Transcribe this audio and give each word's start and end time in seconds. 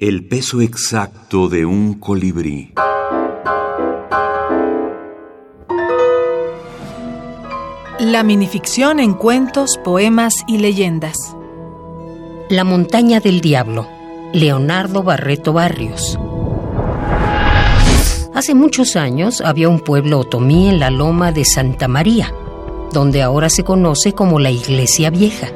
El 0.00 0.28
peso 0.28 0.60
exacto 0.60 1.48
de 1.48 1.66
un 1.66 1.94
colibrí. 1.94 2.72
La 7.98 8.22
minificción 8.22 9.00
en 9.00 9.14
cuentos, 9.14 9.76
poemas 9.82 10.34
y 10.46 10.58
leyendas. 10.58 11.16
La 12.48 12.62
montaña 12.62 13.18
del 13.18 13.40
diablo. 13.40 13.88
Leonardo 14.32 15.02
Barreto 15.02 15.52
Barrios. 15.52 16.16
Hace 18.34 18.54
muchos 18.54 18.94
años 18.94 19.40
había 19.40 19.68
un 19.68 19.80
pueblo 19.80 20.20
otomí 20.20 20.68
en 20.68 20.78
la 20.78 20.90
loma 20.90 21.32
de 21.32 21.44
Santa 21.44 21.88
María, 21.88 22.32
donde 22.92 23.20
ahora 23.20 23.50
se 23.50 23.64
conoce 23.64 24.12
como 24.12 24.38
la 24.38 24.52
Iglesia 24.52 25.10
Vieja. 25.10 25.48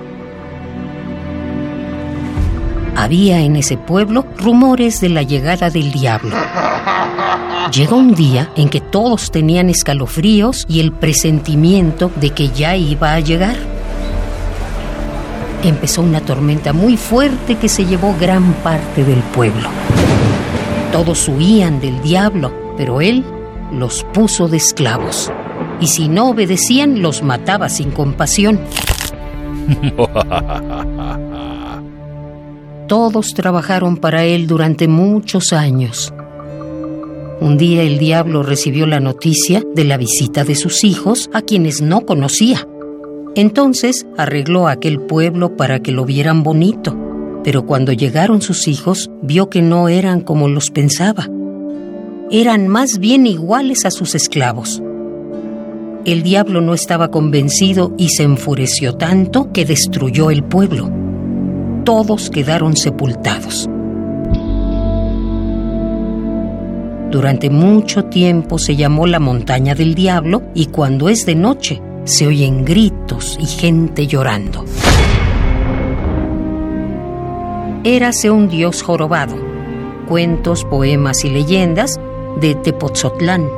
Había 3.03 3.41
en 3.41 3.57
ese 3.57 3.77
pueblo 3.77 4.25
rumores 4.39 5.01
de 5.01 5.09
la 5.09 5.23
llegada 5.23 5.71
del 5.71 5.91
diablo. 5.91 6.37
Llegó 7.73 7.97
un 7.97 8.15
día 8.15 8.51
en 8.57 8.69
que 8.69 8.81
todos 8.81 9.31
tenían 9.31 9.69
escalofríos 9.69 10.65
y 10.69 10.81
el 10.81 10.93
presentimiento 10.93 12.13
de 12.17 12.31
que 12.31 12.51
ya 12.51 12.77
iba 12.77 13.15
a 13.15 13.21
llegar. 13.21 13.57
Empezó 15.65 16.03
una 16.03 16.21
tormenta 16.21 16.73
muy 16.73 16.97
fuerte 16.97 17.57
que 17.57 17.69
se 17.69 17.85
llevó 17.87 18.15
gran 18.21 18.53
parte 18.55 19.05
del 19.05 19.21
pueblo. 19.35 19.69
Todos 20.93 21.29
huían 21.29 21.81
del 21.81 22.01
diablo 22.03 22.63
pero 22.77 23.01
él 23.01 23.25
los 23.73 24.05
puso 24.13 24.49
de 24.49 24.59
esclavos. 24.59 25.31
Y 25.81 25.87
si 25.87 26.09
no 26.09 26.31
obedecían, 26.31 27.03
los 27.03 27.23
mataba 27.23 27.69
sin 27.69 27.91
compasión. 27.91 28.61
Todos 32.93 33.33
trabajaron 33.33 33.97
para 33.97 34.27
él 34.27 34.47
durante 34.47 34.87
muchos 34.87 35.55
años. 35.55 36.13
Un 37.41 37.57
día 37.57 37.85
el 37.85 37.99
diablo 37.99 38.43
recibió 38.43 38.87
la 38.87 39.01
noticia 39.01 39.63
de 39.75 39.85
la 39.85 39.97
visita 39.97 40.45
de 40.45 40.55
sus 40.57 40.85
hijos 40.85 41.31
a 41.33 41.41
quienes 41.41 41.81
no 41.81 42.03
conocía. 42.03 42.69
Entonces 43.35 44.07
arregló 44.19 44.69
aquel 44.69 45.01
pueblo 45.01 45.57
para 45.57 45.81
que 45.81 45.91
lo 45.91 46.05
vieran 46.05 46.43
bonito, 46.43 46.95
pero 47.43 47.65
cuando 47.65 47.95
llegaron 47.95 48.43
sus 48.43 48.69
hijos 48.69 49.11
vio 49.23 49.49
que 49.49 49.63
no 49.63 49.89
eran 49.89 50.21
como 50.21 50.49
los 50.49 50.71
pensaba 50.71 51.31
eran 52.31 52.69
más 52.69 52.99
bien 52.99 53.27
iguales 53.27 53.87
a 53.87 53.91
sus 53.91 54.15
esclavos. 54.15 54.83
El 56.05 56.23
diablo 56.23 56.61
no 56.61 56.75
estaba 56.75 57.11
convencido 57.11 57.95
y 57.97 58.11
se 58.11 58.25
enfureció 58.25 58.97
tanto 58.97 59.51
que 59.51 59.65
destruyó 59.65 60.31
el 60.31 60.45
pueblo. 60.45 61.02
Todos 61.85 62.31
quedaron 62.31 62.77
sepultados. 62.77 63.69
Durante 67.11 67.51
mucho 67.51 68.05
tiempo 68.05 68.59
se 68.59 68.77
llamó 68.77 69.07
la 69.09 69.19
montaña 69.19 69.75
del 69.75 69.95
diablo 69.95 70.43
y 70.55 70.67
cuando 70.67 71.09
es 71.09 71.27
de 71.27 71.35
noche 71.35 71.83
se 72.05 72.27
oyen 72.29 72.65
gritos 72.65 73.37
y 73.41 73.47
gente 73.47 74.07
llorando. 74.07 74.65
Érase 77.83 78.31
un 78.31 78.49
dios 78.49 78.83
jorobado. 78.83 79.35
Cuentos, 80.07 80.65
poemas 80.65 81.25
y 81.25 81.31
leyendas 81.31 81.99
de 82.41 82.55
Tepotzotlán, 82.55 83.49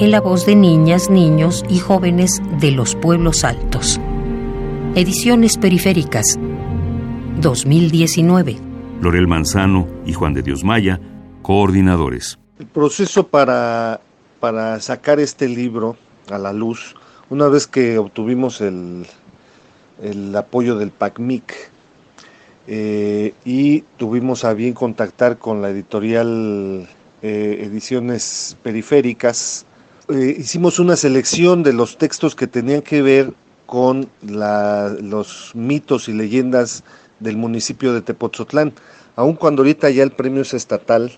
en 0.00 0.10
la 0.10 0.22
voz 0.22 0.46
de 0.46 0.56
niñas, 0.56 1.10
niños 1.10 1.64
y 1.68 1.80
jóvenes 1.80 2.40
de 2.58 2.70
los 2.70 2.94
pueblos 2.94 3.44
altos. 3.44 4.00
Ediciones 4.94 5.58
Periféricas, 5.58 6.38
2019. 7.40 8.56
Lorel 9.00 9.26
Manzano 9.26 9.86
y 10.06 10.12
Juan 10.12 10.34
de 10.34 10.42
Dios 10.42 10.64
Maya, 10.64 11.00
coordinadores. 11.42 12.38
El 12.58 12.66
proceso 12.66 13.26
para, 13.26 14.00
para 14.40 14.80
sacar 14.80 15.20
este 15.20 15.48
libro 15.48 15.96
a 16.30 16.38
la 16.38 16.52
luz, 16.52 16.94
una 17.28 17.48
vez 17.48 17.66
que 17.66 17.98
obtuvimos 17.98 18.60
el, 18.60 19.06
el 20.02 20.34
apoyo 20.36 20.76
del 20.76 20.90
PACMIC 20.90 21.52
eh, 22.66 23.34
y 23.44 23.82
tuvimos 23.98 24.44
a 24.44 24.54
bien 24.54 24.72
contactar 24.72 25.38
con 25.38 25.60
la 25.60 25.70
editorial 25.70 26.88
eh, 27.22 27.58
ediciones 27.62 28.56
periféricas, 28.62 29.66
eh, 30.08 30.36
hicimos 30.38 30.78
una 30.78 30.96
selección 30.96 31.62
de 31.62 31.72
los 31.72 31.98
textos 31.98 32.34
que 32.34 32.46
tenían 32.46 32.82
que 32.82 33.02
ver 33.02 33.32
con 33.66 34.08
los 34.22 35.52
mitos 35.54 36.08
y 36.08 36.12
leyendas 36.12 36.84
del 37.20 37.36
municipio 37.36 37.92
de 37.92 38.02
Tepotzotlán. 38.02 38.72
Aun 39.16 39.34
cuando 39.34 39.62
ahorita 39.62 39.90
ya 39.90 40.02
el 40.02 40.10
premio 40.10 40.42
es 40.42 40.54
estatal, 40.54 41.12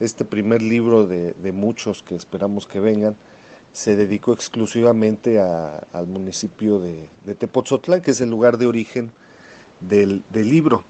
este 0.00 0.24
primer 0.24 0.62
libro 0.62 1.06
de, 1.06 1.52
muchos 1.52 2.02
que 2.02 2.14
esperamos 2.14 2.66
que 2.66 2.80
vengan, 2.80 3.16
se 3.72 3.96
dedicó 3.96 4.32
exclusivamente 4.32 5.38
al 5.40 6.06
municipio 6.06 6.78
de, 6.80 7.08
de, 7.24 7.34
Tepotzotlán, 7.34 8.02
que 8.02 8.10
es 8.10 8.20
el 8.20 8.30
lugar 8.30 8.58
de 8.58 8.66
origen 8.66 9.12
del 9.80 10.22
libro. 10.32 10.84